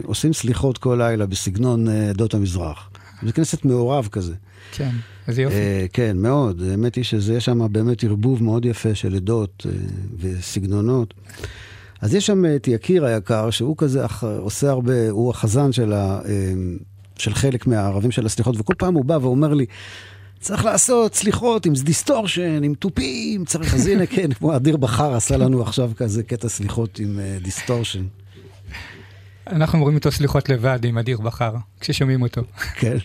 [0.04, 2.90] עושים סליחות כל לילה בסגנון אה, עדות המזרח.
[3.22, 4.34] בית כנסת מעורב כזה.
[4.72, 4.90] כן,
[5.28, 5.54] איזה יופי.
[5.56, 6.62] אה, כן, מאוד.
[6.70, 9.72] האמת היא שזה, יש שם באמת ערבוב מאוד יפה של עדות אה,
[10.20, 11.14] וסגנונות.
[12.00, 16.20] אז יש שם את יקיר היקר, שהוא כזה אח- עושה הרבה, הוא החזן של, ה,
[16.24, 16.52] אה,
[17.18, 19.66] של חלק מהערבים של הסליחות, וכל פעם הוא בא ואומר לי,
[20.40, 25.36] צריך לעשות סליחות עם distortion, עם תופים, צריך, אז הנה, כן, כמו אדיר בכר עשה
[25.36, 28.04] לנו עכשיו כזה קטע סליחות עם אה, distortion.
[29.46, 32.42] אנחנו אומרים איתו סליחות לבד עם אדיר בכר, כששומעים אותו.
[32.80, 32.96] כן.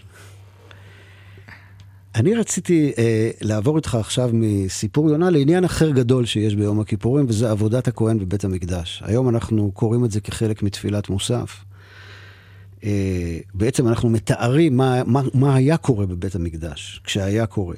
[2.15, 7.51] אני רציתי אה, לעבור איתך עכשיו מסיפור יונה לעניין אחר גדול שיש ביום הכיפורים, וזה
[7.51, 9.03] עבודת הכהן בבית המקדש.
[9.05, 11.63] היום אנחנו קוראים את זה כחלק מתפילת מוסף.
[12.83, 17.75] אה, בעצם אנחנו מתארים מה, מה, מה היה קורה בבית המקדש, כשהיה קורה.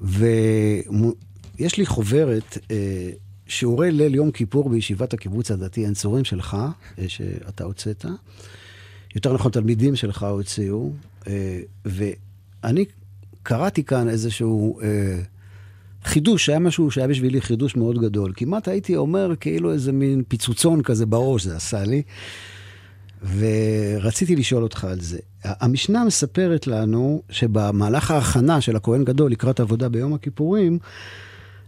[0.00, 3.10] ויש לי חוברת, אה,
[3.46, 6.56] שיעורי ליל יום כיפור בישיבת הקיבוץ הדתי עין צורים שלך,
[6.98, 8.04] אה, שאתה הוצאת.
[9.14, 10.92] יותר נכון, תלמידים שלך הוציאו,
[11.26, 12.84] אה, ואני
[13.42, 15.18] קראתי כאן איזשהו אה,
[16.04, 18.32] חידוש, היה משהו שהיה בשבילי חידוש מאוד גדול.
[18.36, 22.02] כמעט הייתי אומר כאילו איזה מין פיצוצון כזה בראש זה עשה לי,
[23.22, 25.18] ורציתי לשאול אותך על זה.
[25.44, 30.78] המשנה מספרת לנו שבמהלך ההכנה של הכהן גדול לקראת עבודה ביום הכיפורים,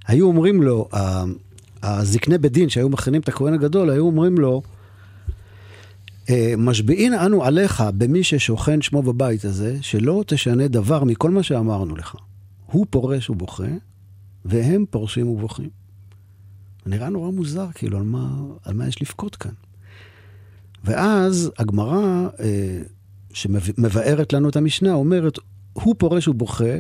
[0.07, 0.89] היו אומרים לו,
[1.83, 4.63] הזקני בית דין שהיו מכינים את הכהן הגדול, היו אומרים לו,
[6.31, 11.97] "אה, משביעין אנו עליך במי ששוכן שמו בבית הזה, שלא תשנה דבר מכל מה שאמרנו
[11.97, 12.15] לך.
[12.67, 13.69] הוא פורש ובוכה,
[14.45, 15.69] והם פורשים ובוכים.
[16.87, 18.29] נראה נורא מוזר, כאילו, על מה,
[18.65, 19.53] על מה יש לבכות כאן.
[20.85, 22.83] ואז הגמרא, אה,
[23.33, 25.39] שמבארת לנו את המשנה, אומרת,
[25.73, 26.75] הוא פורש ובוכה,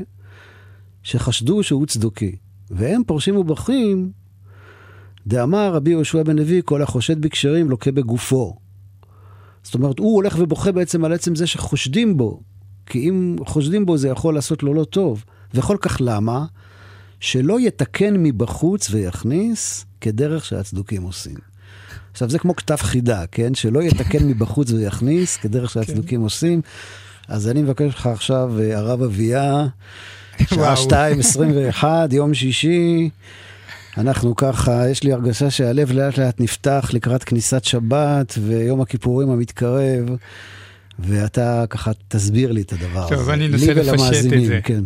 [1.02, 2.36] שחשדו שהוא צדוקי.
[2.70, 4.12] והם פורשים ובוכים,
[5.26, 8.56] דאמר רבי יהושע בן לוי, כל החושד בקשרים לוקה בגופו.
[9.62, 12.40] זאת אומרת, הוא הולך ובוכה בעצם על עצם זה שחושדים בו.
[12.86, 15.24] כי אם חושדים בו זה יכול לעשות לו לא טוב.
[15.54, 16.46] וכל כך למה?
[17.20, 21.53] שלא יתקן מבחוץ ויכניס כדרך שהצדוקים עושים.
[22.12, 23.54] עכשיו, זה כמו כתב חידה, כן?
[23.54, 26.60] שלא יתקן מבחוץ ויכניס כדרך שהצדוקים עושים.
[27.28, 29.66] אז אני מבקש ממך עכשיו, אה, הרב אביה,
[30.48, 30.76] שעה וואו.
[30.76, 33.10] 2, 21, יום שישי.
[33.98, 40.08] אנחנו ככה, יש לי הרגשה שהלב לאט לאט נפתח לקראת כניסת שבת ויום הכיפורים המתקרב,
[40.98, 43.34] ואתה ככה תסביר לי את הדבר טוב, הזה.
[43.34, 44.60] אני אנסה לפשט את זה.
[44.64, 44.84] כן.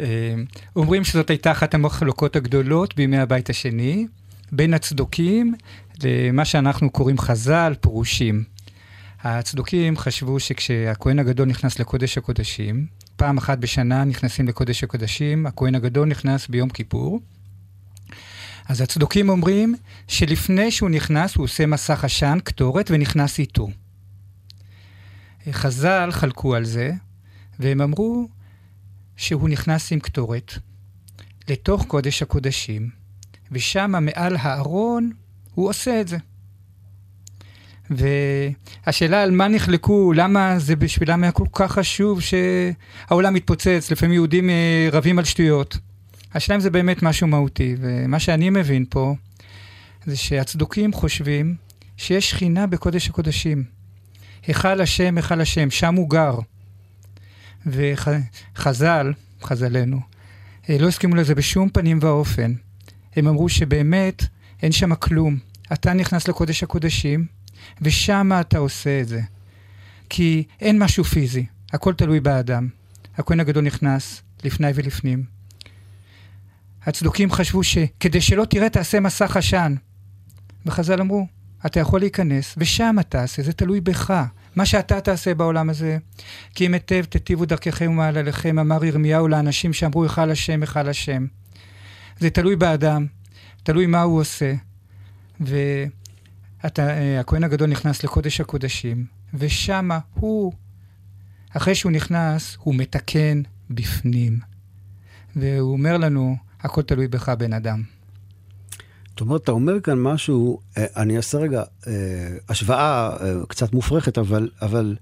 [0.00, 0.34] אה,
[0.76, 4.06] אומרים שזאת הייתה אחת המחלוקות הגדולות בימי הבית השני,
[4.52, 5.54] בין הצדוקים
[6.02, 8.44] למה שאנחנו קוראים חז"ל, פירושים.
[9.22, 12.86] הצדוקים חשבו שכשהכהן הגדול נכנס לקודש הקודשים,
[13.16, 17.20] פעם אחת בשנה נכנסים לקודש הקודשים, הכהן הגדול נכנס ביום כיפור.
[18.68, 19.74] אז הצדוקים אומרים
[20.08, 23.68] שלפני שהוא נכנס הוא עושה מסך עשן, קטורת, ונכנס איתו.
[25.50, 26.92] חז"ל חלקו על זה,
[27.58, 28.28] והם אמרו
[29.16, 30.52] שהוא נכנס עם קטורת
[31.48, 32.90] לתוך קודש הקודשים,
[33.52, 35.10] ושם מעל הארון
[35.54, 36.16] הוא עושה את זה.
[37.90, 44.50] והשאלה על מה נחלקו, למה זה בשבילם היה כל כך חשוב שהעולם מתפוצץ, לפעמים יהודים
[44.50, 45.78] אה, רבים על שטויות.
[46.34, 49.14] השאלה אם זה באמת משהו מהותי, ומה שאני מבין פה,
[50.06, 51.54] זה שהצדוקים חושבים
[51.96, 53.64] שיש שכינה בקודש הקודשים.
[54.46, 56.38] היכל השם, היכל השם, שם הוא גר.
[57.66, 60.00] וחז"ל, חז"לנו,
[60.70, 62.52] אה, לא הסכימו לזה בשום פנים ואופן.
[63.16, 64.24] הם אמרו שבאמת
[64.64, 65.38] אין שם כלום.
[65.72, 67.26] אתה נכנס לקודש הקודשים,
[67.82, 69.20] ושם אתה עושה את זה.
[70.08, 72.68] כי אין משהו פיזי, הכל תלוי באדם.
[73.16, 75.24] הכהן הגדול נכנס לפני ולפנים.
[76.82, 79.74] הצדוקים חשבו שכדי שלא תראה תעשה מסך עשן.
[80.66, 81.26] וחז"ל אמרו,
[81.66, 84.24] אתה יכול להיכנס, ושם תעשה, זה תלוי בך.
[84.56, 85.98] מה שאתה תעשה בעולם הזה.
[86.54, 91.26] כי אם היטב תיטיבו דרככם ומעלליכם, אמר ירמיהו לאנשים שאמרו היכל השם, היכל השם.
[92.18, 93.06] זה תלוי באדם,
[93.64, 94.54] תלוי מה הוא עושה.
[95.40, 100.52] והכהן הגדול נכנס לקודש הקודשים, ושמה הוא,
[101.50, 104.38] אחרי שהוא נכנס, הוא מתקן בפנים.
[105.36, 107.82] והוא אומר לנו, הכל תלוי בך, בן אדם.
[109.10, 114.18] זאת אומרת, אתה אומר כאן משהו, אה, אני אעשה רגע אה, השוואה אה, קצת מופרכת,
[114.18, 114.96] אבל, אבל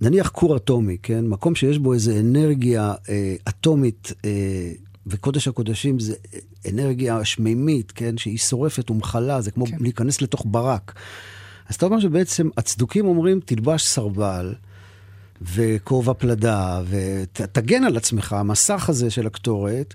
[0.00, 1.26] נניח כור אטומי, כן?
[1.26, 4.72] מקום שיש בו איזו אנרגיה אה, אטומית, אה,
[5.06, 6.14] וקודש הקודשים זה
[6.70, 8.16] אנרגיה שמימית, כן?
[8.16, 9.76] שהיא שורפת ומכלה, זה כמו כן.
[9.80, 10.94] להיכנס לתוך ברק.
[11.68, 14.54] אז אתה אומר שבעצם הצדוקים אומרים, תלבש סרבל.
[15.54, 19.94] וכובע פלדה, ותגן על עצמך, המסך הזה של הקטורת,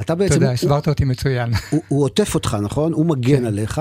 [0.00, 0.34] אתה בעצם...
[0.34, 1.50] תודה, הסברת אותי מצוין.
[1.70, 2.92] הוא, הוא עוטף אותך, נכון?
[2.92, 3.44] הוא מגן כן.
[3.44, 3.80] עליך,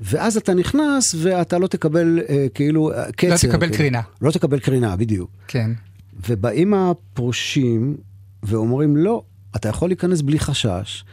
[0.00, 3.36] ואז אתה נכנס ואתה לא תקבל אה, כאילו אה, קצר.
[3.36, 3.74] תקבל כאילו.
[3.74, 4.00] קרינה.
[4.22, 5.30] לא תקבל קרינה, בדיוק.
[5.48, 5.70] כן.
[6.28, 7.96] ובאים הפרושים
[8.42, 9.22] ואומרים, לא,
[9.58, 11.04] אתה יכול להיכנס בלי חשש,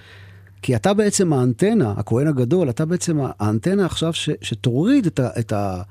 [0.62, 5.52] כי אתה בעצם האנטנה, הכהן הגדול, אתה בעצם האנטנה עכשיו ש, שתוריד את, ה, את,
[5.54, 5.82] ה,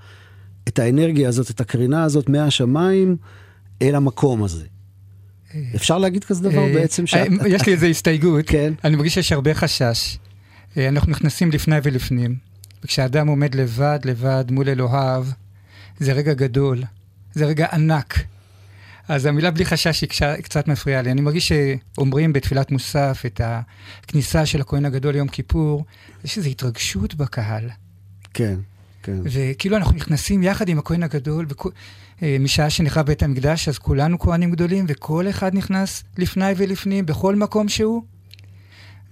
[0.68, 3.16] את האנרגיה הזאת, את הקרינה הזאת מהשמיים
[3.82, 4.64] אל המקום הזה.
[5.74, 7.02] אפשר להגיד כזה דבר אה, בעצם?
[7.02, 8.44] אה, שאת- יש לי איזו הסתייגות.
[8.50, 8.72] כן.
[8.84, 10.18] אני מרגיש שיש הרבה חשש.
[10.76, 12.36] אה, אנחנו נכנסים לפני ולפנים,
[12.84, 15.26] וכשאדם עומד לבד, לבד, מול אלוהיו,
[15.98, 16.82] זה רגע גדול,
[17.34, 18.18] זה רגע ענק.
[19.08, 20.08] אז המילה בלי חשש היא
[20.42, 21.10] קצת מפריעה לי.
[21.10, 25.84] אני מרגיש שאומרים בתפילת מוסף את הכניסה של הכהן הגדול ליום כיפור,
[26.24, 27.70] יש איזו התרגשות בקהל.
[28.34, 28.54] כן,
[29.02, 29.18] כן.
[29.24, 31.70] וכאילו אנחנו נכנסים יחד עם הכהן הגדול, וכו-
[32.22, 37.36] אה, משעה שנחרב בית המקדש, אז כולנו כהנים גדולים, וכל אחד נכנס לפני ולפנים, בכל
[37.36, 38.02] מקום שהוא.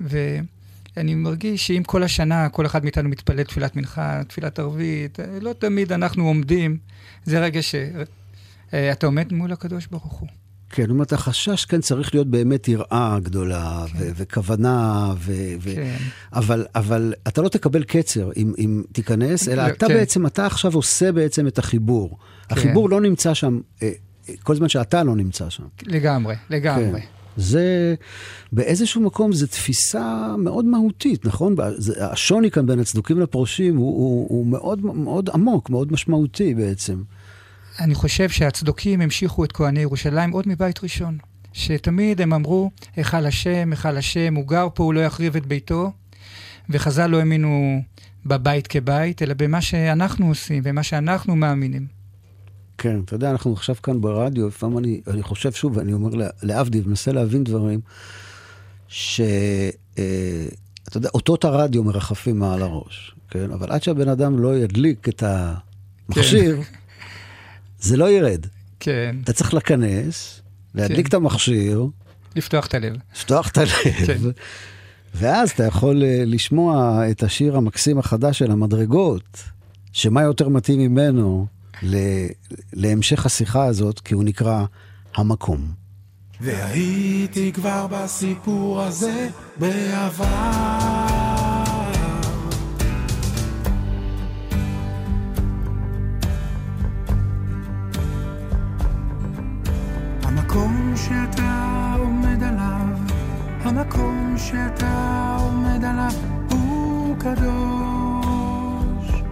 [0.01, 5.53] ואני מרגיש שאם כל השנה כל אחד מאיתנו מתפלל תפילת מנחה, תפילת ערבית, אה, לא
[5.53, 6.77] תמיד אנחנו עומדים,
[7.25, 7.61] זה רגע
[8.73, 10.29] שאתה עומד מול הקדוש ברוך הוא.
[10.71, 15.97] כן, זאת אומרת, החשש כאן צריך להיות באמת יראה גדולה, ו- וכוונה, ו- ו- כן.
[16.33, 19.95] אבל, אבל אתה לא תקבל קצר אם, אם תיכנס, אלא לא, אתה כן.
[19.95, 22.19] בעצם, אתה עכשיו עושה בעצם את החיבור.
[22.51, 23.93] החיבור לא נמצא שם אה,
[24.29, 25.65] אה, כל זמן שאתה לא נמצא שם.
[25.87, 27.01] לגמרי, לגמרי.
[27.01, 27.07] כן.
[27.37, 27.95] זה,
[28.53, 31.57] באיזשהו מקום, זו תפיסה מאוד מהותית, נכון?
[32.01, 37.03] השוני כאן בין הצדוקים לפרושים הוא, הוא, הוא מאוד, מאוד עמוק, מאוד משמעותי בעצם.
[37.81, 41.19] אני חושב שהצדוקים המשיכו את כהני ירושלים עוד מבית ראשון.
[41.53, 45.93] שתמיד הם אמרו, היכל השם, היכל השם, הוא גר פה, הוא לא יחריב את ביתו,
[46.71, 47.83] וחז"ל לא האמינו
[48.27, 51.87] בבית כבית, אלא במה שאנחנו עושים, במה שאנחנו מאמינים.
[52.79, 56.29] כן, אתה יודע, אנחנו עכשיו כאן ברדיו, לפעמים אני, אני חושב שוב, ואני אומר לה-
[56.43, 57.81] להבדיל, מנסה להבין דברים,
[58.89, 59.21] ש...
[59.99, 60.47] אה,
[60.89, 63.51] אתה יודע, אותות הרדיו מרחפים מעל הראש, כן?
[63.51, 66.61] אבל עד שהבן אדם לא ידליק את המכשיר,
[67.83, 68.47] זה לא ירד.
[68.81, 70.41] כן, אתה צריך לכנס,
[70.75, 71.09] להדליק כן.
[71.09, 71.87] את המכשיר,
[72.37, 72.97] לפתוח את הלב.
[73.17, 73.69] לפתוח את הלב,
[74.07, 74.19] כן.
[75.15, 79.43] ואז אתה יכול אה, לשמוע את השיר המקסים החדש של המדרגות,
[79.93, 81.47] שמה יותר מתאים ממנו
[81.83, 82.27] ל-
[82.73, 84.65] להמשך השיחה הזאת, כי הוא נקרא
[85.15, 85.69] המקום.
[86.41, 90.82] והייתי כבר בסיפור הזה בעבר.
[101.09, 102.89] שאתה עומד עליו,
[103.65, 106.13] המקום שאתה עומד עליו,
[106.51, 109.23] הוא קדוש,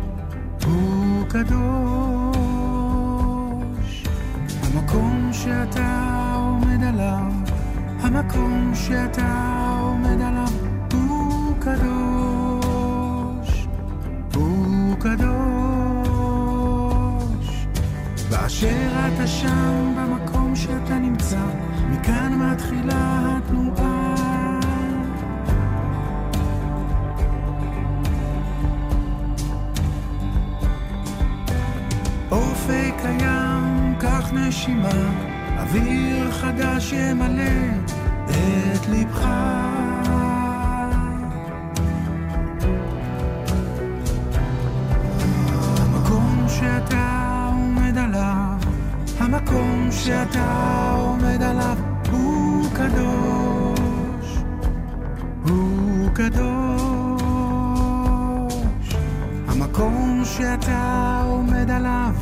[0.66, 1.60] הוא קדוש.
[4.62, 7.32] המקום שאתה עומד עליו,
[8.00, 10.48] המקום שאתה עומד עליו,
[10.92, 13.66] הוא קדוש,
[14.34, 15.30] הוא קדוש.
[18.30, 20.98] באשר אתה שם במקום שאתה
[34.20, 34.88] קח נשימה,
[35.58, 37.42] אוויר חדש ימלא
[38.26, 39.26] את ליבך.
[45.78, 48.58] המקום שאתה עומד עליו,
[49.18, 51.78] המקום שאתה עומד עליו,
[52.10, 54.38] הוא קדוש,
[55.48, 56.40] הוא קדוש.
[59.48, 62.14] המקום שאתה עומד עליו,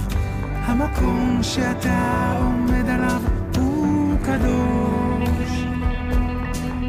[0.68, 3.22] המקום שאתה עומד עליו,
[3.56, 5.64] הוא קדוש,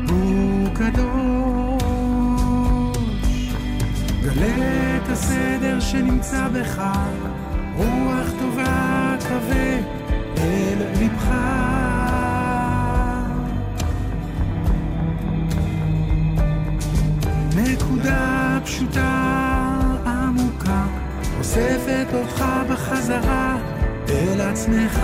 [0.09, 1.83] הוא קדוש.
[4.23, 6.81] גלה את הסדר שנמצא בך,
[7.75, 9.77] רוח טובה קווה
[10.37, 11.31] אל ליבך.
[17.55, 19.39] נקודה פשוטה
[20.05, 20.85] עמוקה,
[21.39, 23.58] אוספת אותך בחזרה
[24.39, 24.99] אל עצמך.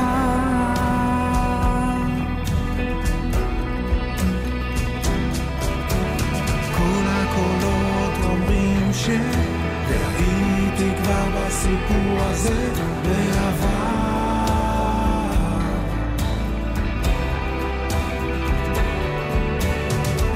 [6.77, 9.09] כל הקולות אומרים ש...
[9.89, 12.71] והייתי כבר בסיפור הזה
[13.03, 14.05] בעבר.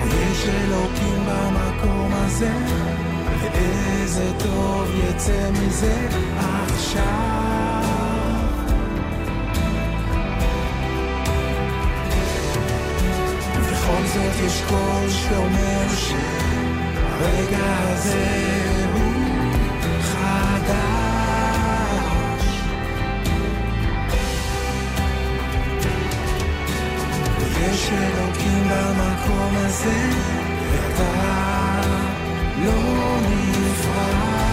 [0.07, 2.51] יש אלוקים במקום הזה,
[3.41, 7.38] ואיזה טוב יצא מזה עכשיו.
[14.45, 18.27] יש קול שאומר שהרגע הזה
[18.93, 19.13] הוא
[20.01, 20.79] חדש.
[27.39, 30.09] ויש אלוקים במקום הזה,
[30.71, 31.81] ואתה
[32.63, 34.48] לא נפרד.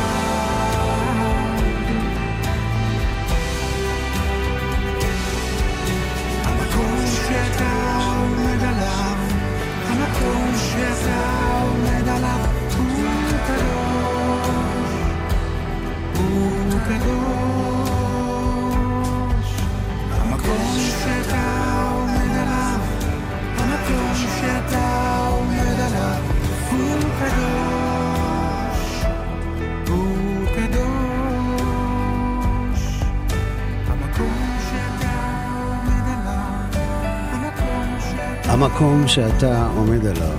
[38.77, 40.39] המקום שאתה עומד עליו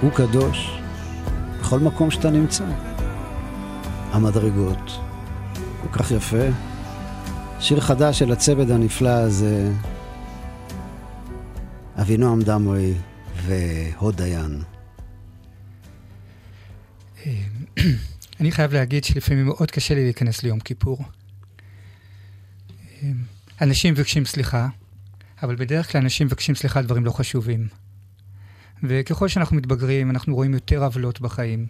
[0.00, 0.80] הוא קדוש
[1.60, 2.64] בכל מקום שאתה נמצא.
[4.12, 4.90] המדרגות,
[5.82, 6.46] כל כך יפה.
[7.60, 9.72] שיר חדש של הצוות הנפלא הזה,
[11.96, 12.94] אבינועם דמרי
[13.46, 14.62] והוד דיין.
[18.40, 21.04] אני חייב להגיד שלפעמים מאוד קשה לי להיכנס ליום כיפור.
[23.02, 23.14] אמ,
[23.60, 24.68] אנשים מבקשים סליחה,
[25.42, 27.68] אבל בדרך כלל אנשים מבקשים סליחה על דברים לא חשובים.
[28.82, 31.66] וככל שאנחנו מתבגרים, אנחנו רואים יותר עוולות בחיים.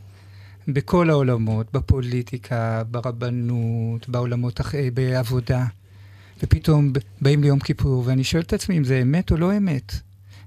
[0.68, 5.66] בכל העולמות, בפוליטיקה, ברבנות, בעולמות, אח- בעבודה.
[6.42, 9.92] ופתאום באים ליום כיפור, ואני שואל את עצמי אם זה אמת או לא אמת.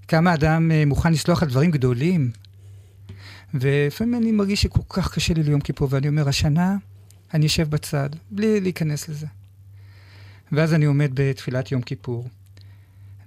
[0.08, 2.32] כמה אדם אה, מוכן לסלוח על דברים גדולים.
[3.54, 6.76] ולפעמים אני מרגיש שכל כך קשה לי ליום כיפור, ואני אומר, השנה
[7.34, 9.28] אני אשב בצד, בלי להיכנס לזה.
[10.52, 12.28] ואז אני עומד בתפילת יום כיפור,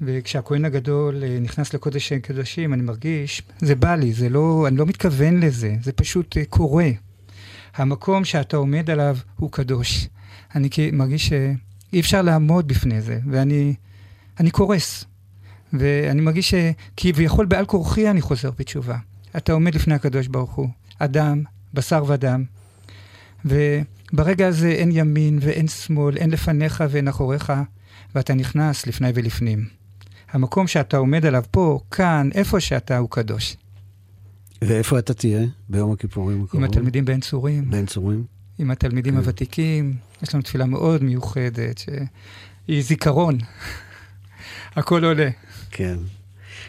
[0.01, 4.86] וכשהכהן הגדול אה, נכנס לקודש הקודשים, אני מרגיש, זה בא לי, זה לא, אני לא
[4.86, 6.88] מתכוון לזה, זה פשוט אה, קורה.
[7.74, 10.09] המקום שאתה עומד עליו הוא קדוש.
[10.55, 13.74] אני מרגיש שאי אפשר לעמוד בפני זה, ואני
[14.40, 15.05] אני קורס.
[15.72, 18.97] ואני מרגיש שכביכול בעל כורחי אני חוזר בתשובה.
[19.36, 20.68] אתה עומד לפני הקדוש ברוך הוא,
[20.99, 21.42] אדם,
[21.74, 22.44] בשר ודם,
[23.44, 27.53] וברגע הזה אין ימין ואין שמאל, אין לפניך ואין אחוריך,
[28.14, 29.76] ואתה נכנס לפני ולפנים.
[30.31, 33.57] המקום שאתה עומד עליו פה, כאן, איפה שאתה, הוא קדוש.
[34.62, 36.64] ואיפה אתה תהיה ביום הכיפורים הקרוב?
[36.64, 37.70] עם התלמידים בעין צורים.
[37.70, 38.24] בעין צורים.
[38.59, 39.18] עם התלמידים כן.
[39.18, 39.95] הוותיקים.
[40.22, 43.39] יש לנו תפילה מאוד מיוחדת, שהיא זיכרון.
[44.77, 45.29] הכל עולה.
[45.70, 45.97] כן.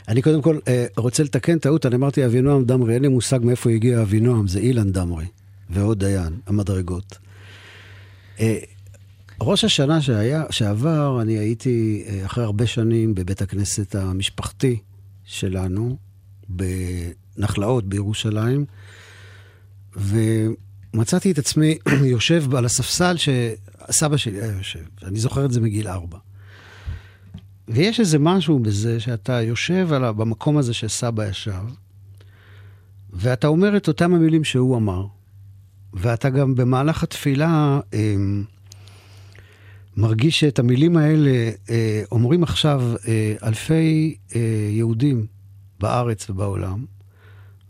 [0.07, 3.69] אני קודם כל אה, רוצה לתקן טעות, אני אמרתי אבינועם דמרי, אין לי מושג מאיפה
[3.69, 5.25] הגיע אבינועם, זה אילן דמרי,
[5.69, 7.17] ועוד דיין, המדרגות.
[8.39, 8.57] אה,
[9.41, 14.79] ראש השנה שהיה, שעבר, אני הייתי אה, אחרי הרבה שנים בבית הכנסת המשפחתי
[15.25, 15.97] שלנו,
[16.49, 18.65] בנחלאות בירושלים,
[19.95, 21.77] ומצאתי את עצמי
[22.13, 26.17] יושב על הספסל שסבא שלי היה יושב, אני זוכר את זה מגיל ארבע.
[27.67, 31.63] ויש איזה משהו בזה שאתה יושב על, במקום הזה שסבא ישב,
[33.13, 35.05] ואתה אומר את אותם המילים שהוא אמר,
[35.93, 38.15] ואתה גם במהלך התפילה אה,
[39.97, 44.41] מרגיש שאת המילים האלה אה, אומרים עכשיו אה, אלפי אה,
[44.71, 45.25] יהודים
[45.79, 46.85] בארץ ובעולם,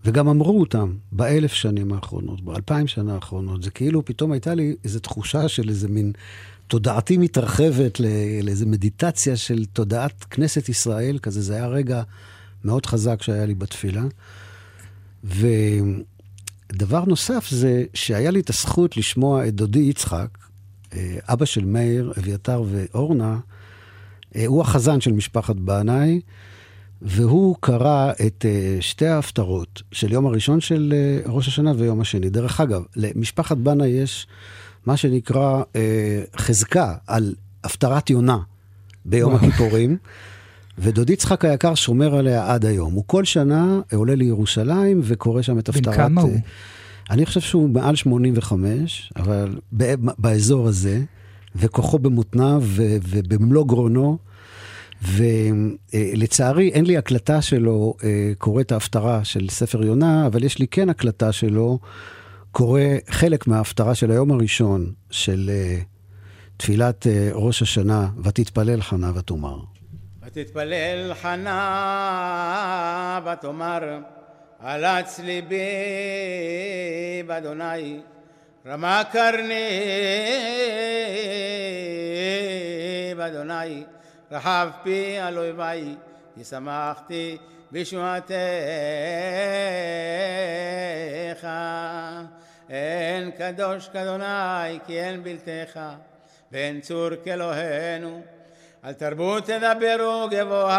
[0.05, 3.63] וגם אמרו אותם באלף שנים האחרונות, באלפיים שנה האחרונות.
[3.63, 6.11] זה כאילו פתאום הייתה לי איזו תחושה של איזה מין
[6.67, 7.99] תודעתי מתרחבת
[8.43, 12.01] לאיזו מדיטציה של תודעת כנסת ישראל, כזה, זה היה רגע
[12.63, 14.03] מאוד חזק שהיה לי בתפילה.
[15.23, 20.29] ודבר נוסף זה שהיה לי את הזכות לשמוע את דודי יצחק,
[21.27, 23.39] אבא של מאיר, אביתר ואורנה,
[24.35, 26.21] אה, הוא החזן של משפחת בנאי,
[27.01, 30.93] והוא קרא את אה, שתי ההפטרות של יום הראשון של
[31.25, 32.29] ראש השנה ויום השני.
[32.29, 34.27] דרך אגב, למשפחת בנאי יש
[34.85, 38.37] מה שנקרא אה, חזקה על הפטרת יונה
[39.05, 39.97] ביום הכיפורים.
[40.79, 42.93] ודוד יצחק היקר שומר עליה עד היום.
[42.93, 45.87] הוא כל שנה עולה לירושלים וקורא שם את הפטרת...
[45.87, 46.37] בן כמה הוא?
[47.09, 49.59] אני חושב שהוא מעל 85, אבל
[50.17, 51.01] באזור הזה,
[51.55, 52.63] וכוחו במותניו
[53.09, 54.17] ובמלוא גרונו.
[55.01, 60.67] ולצערי אין לי הקלטה שלו אה, קורא את ההפטרה של ספר יונה, אבל יש לי
[60.67, 61.79] כן הקלטה שלו
[62.51, 65.83] קורא חלק מההפטרה של היום הראשון של uh,
[66.57, 69.59] תפילת uh, ראש השנה, ותתפלל חנה ותאמר.
[70.25, 71.59] ותתפלל חנה
[73.25, 73.79] ותאמר,
[74.59, 75.57] עלץ ליבי
[77.27, 77.99] באדוני,
[78.65, 79.83] רמה קרני
[83.17, 83.83] באדוני,
[84.31, 85.95] רחב פי על אויבי,
[86.35, 87.37] כי שמחתי
[87.71, 88.37] בשמעתך.
[92.69, 95.79] אין קדוש כאדוני כי אין בלתך
[96.51, 98.21] ואין צור כאלוהינו
[98.83, 100.77] על תרבות תדברו גבוהה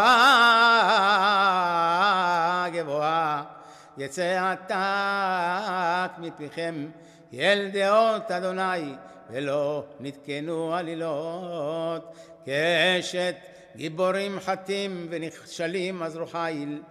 [2.73, 3.58] גבוהה
[3.97, 6.87] יצא עתק מפיכם
[7.33, 8.93] אל דעות אדוני
[9.29, 12.15] ולא נתקנו עלילות.
[12.45, 13.35] כאשת
[13.75, 16.81] גיבורים חטים ונכשלים עזרו חיל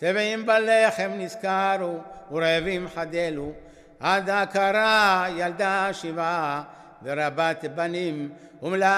[0.00, 1.98] שבעים בלחם נזכרו
[2.32, 3.52] ורעבים חדלו.
[4.00, 6.62] עד הכרה ילדה שבעה
[7.02, 8.30] ורבת בנים
[8.62, 8.96] ומלאה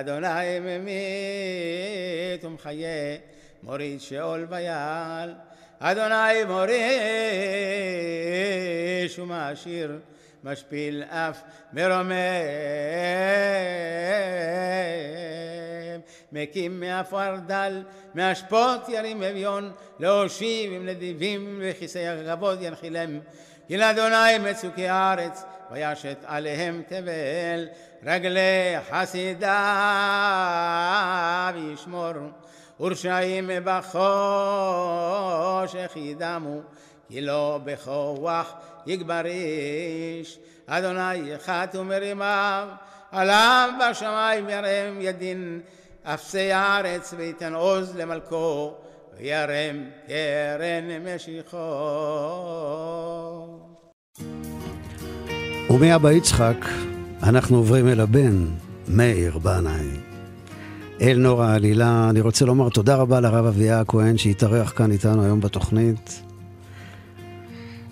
[0.00, 3.16] אדוני ממית ומחיה
[3.62, 5.34] מוריד שאול ויעל.
[5.78, 6.78] אדוני מוריש
[9.18, 9.98] ומעשיר
[10.44, 11.42] משפיל אף
[11.72, 12.12] מרומם.
[16.32, 17.82] מקים מעפר דל
[18.14, 23.18] מאשפות ירים אביון להושיב עם נדיבים וכיסא הכבוד ינחילם
[23.68, 27.68] כי לאדוני מצוקי הארץ וישת עליהם תבל
[28.02, 29.52] רגלי חסידיו
[31.72, 32.12] ישמור
[32.80, 33.92] ורשעים בחושך
[35.96, 36.60] ידמו
[37.08, 38.54] כי לא בכוח
[38.86, 42.68] יגבר איש אדוני אחד ומרימיו
[43.12, 45.60] עליו בשמיים ירם ידין
[46.04, 48.74] אפסי הארץ ויתן עוז למלכו
[49.18, 51.56] וירם קרן משיחו
[55.70, 56.56] ומאבא יצחק,
[57.22, 58.44] אנחנו עוברים אל הבן,
[58.88, 59.86] מאיר בנאי.
[61.00, 65.40] אל נור העלילה, אני רוצה לומר תודה רבה לרב אביה הכהן שהתארח כאן איתנו היום
[65.40, 66.22] בתוכנית.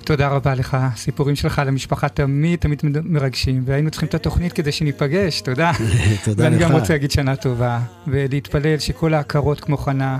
[0.04, 5.40] תודה רבה לך, הסיפורים שלך למשפחה תמיד תמיד מרגשים, והיינו צריכים את התוכנית כדי שניפגש,
[5.40, 5.72] תודה.
[6.24, 6.62] תודה ואני לך.
[6.62, 10.18] גם רוצה להגיד שנה טובה, ולהתפלל שכל ההכרות כמו חנה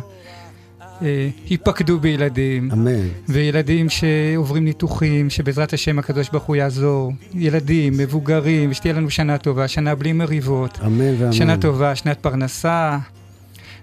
[1.51, 2.71] ייפקדו בילדים.
[2.73, 3.09] אמן.
[3.29, 7.13] וילדים שעוברים ניתוחים, שבעזרת השם הקדוש ברוך הוא יעזור.
[7.35, 10.79] ילדים, מבוגרים, ושתהיה לנו שנה טובה, שנה בלי מריבות.
[10.87, 11.33] אמן ואמן.
[11.33, 12.99] שנה טובה, שנת פרנסה,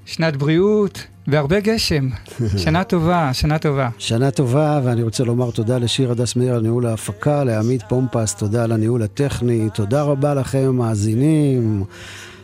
[0.06, 2.10] שנת בריאות, והרבה גשם.
[2.64, 3.90] שנה טובה, שנה טובה.
[3.98, 8.64] שנה טובה, ואני רוצה לומר תודה לשיר הדס מאיר על ניהול ההפקה, לעמית פומפס, תודה
[8.64, 11.84] על הניהול הטכני, תודה רבה לכם המאזינים.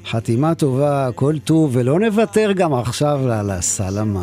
[0.10, 4.22] חתימה טובה, כל טוב, ולא נוותר גם עכשיו על הסלמת.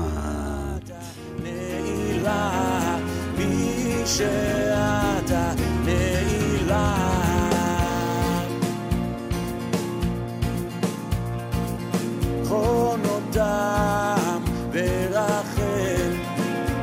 [12.45, 16.13] חונותם ורחל,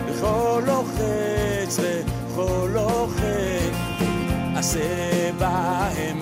[0.09, 0.61] בכל
[4.61, 6.20] עשה בהם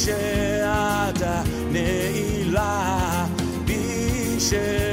[0.00, 1.42] בי שאתה
[1.72, 3.26] נעילה,
[3.64, 4.89] בי שאתה